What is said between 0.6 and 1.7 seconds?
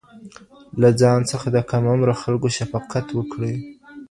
له ځان څخه د